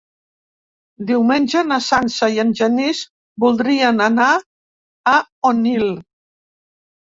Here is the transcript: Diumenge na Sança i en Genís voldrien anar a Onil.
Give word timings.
Diumenge 1.11 1.61
na 1.71 1.77
Sança 1.89 2.31
i 2.37 2.41
en 2.45 2.55
Genís 2.61 3.03
voldrien 3.45 4.03
anar 4.09 4.33
a 5.15 5.17
Onil. 5.55 5.89